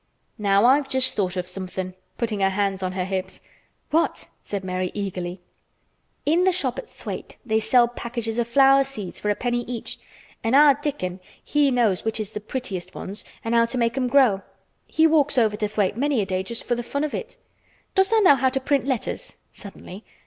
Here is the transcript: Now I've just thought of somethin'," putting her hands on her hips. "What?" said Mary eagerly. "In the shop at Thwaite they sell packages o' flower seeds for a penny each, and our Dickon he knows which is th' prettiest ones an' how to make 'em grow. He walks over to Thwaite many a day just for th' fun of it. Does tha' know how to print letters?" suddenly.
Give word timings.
Now 0.39 0.65
I've 0.65 0.89
just 0.89 1.13
thought 1.13 1.37
of 1.37 1.47
somethin'," 1.47 1.93
putting 2.17 2.39
her 2.39 2.49
hands 2.49 2.81
on 2.81 2.93
her 2.93 3.05
hips. 3.05 3.39
"What?" 3.91 4.29
said 4.41 4.63
Mary 4.63 4.89
eagerly. 4.95 5.41
"In 6.25 6.43
the 6.43 6.51
shop 6.51 6.79
at 6.79 6.89
Thwaite 6.89 7.35
they 7.45 7.59
sell 7.59 7.87
packages 7.87 8.39
o' 8.39 8.43
flower 8.43 8.83
seeds 8.83 9.19
for 9.19 9.29
a 9.29 9.35
penny 9.35 9.61
each, 9.65 9.99
and 10.43 10.55
our 10.55 10.73
Dickon 10.73 11.19
he 11.43 11.69
knows 11.69 12.03
which 12.03 12.19
is 12.19 12.31
th' 12.31 12.47
prettiest 12.47 12.95
ones 12.95 13.23
an' 13.45 13.53
how 13.53 13.67
to 13.67 13.77
make 13.77 13.95
'em 13.95 14.07
grow. 14.07 14.41
He 14.87 15.05
walks 15.05 15.37
over 15.37 15.55
to 15.57 15.67
Thwaite 15.67 15.95
many 15.97 16.19
a 16.19 16.25
day 16.25 16.41
just 16.41 16.63
for 16.63 16.75
th' 16.75 16.83
fun 16.83 17.03
of 17.03 17.13
it. 17.13 17.37
Does 17.93 18.09
tha' 18.09 18.21
know 18.21 18.33
how 18.33 18.49
to 18.49 18.59
print 18.59 18.87
letters?" 18.87 19.37
suddenly. 19.51 20.03